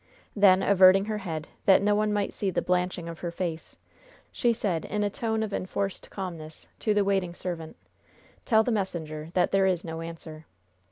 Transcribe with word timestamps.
Then, 0.35 0.63
averting 0.63 1.05
her 1.05 1.19
head, 1.19 1.47
that 1.67 1.83
no 1.83 1.93
one 1.93 2.11
might 2.11 2.33
see 2.33 2.49
the 2.49 2.63
blanching 2.63 3.07
of 3.07 3.19
her 3.19 3.29
face, 3.29 3.75
she 4.31 4.51
said, 4.51 4.83
in 4.85 5.03
a 5.03 5.11
tone 5.11 5.43
of 5.43 5.53
enforced 5.53 6.09
calmness, 6.09 6.67
to 6.79 6.95
the 6.95 7.03
waiting 7.03 7.35
servant: 7.35 7.75
"Tell 8.43 8.63
the 8.63 8.71
messenger 8.71 9.29
that 9.35 9.51
there 9.51 9.67
is 9.67 9.85
no 9.85 10.01
answer." 10.01 10.47